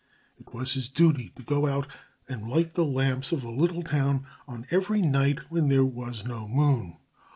It 0.39 0.51
was 0.51 0.73
his 0.73 0.89
duty 0.89 1.29
to 1.35 1.43
go 1.43 1.67
out 1.67 1.85
and 2.27 2.49
light 2.49 2.73
the 2.73 2.83
lamps 2.83 3.31
of 3.31 3.41
the 3.41 3.51
little 3.51 3.83
town 3.83 4.25
on 4.47 4.65
every 4.71 5.03
night 5.03 5.51
when 5.51 5.67
there 5.67 5.85
was 5.85 6.25
no 6.25 6.47
moon. 6.47 6.97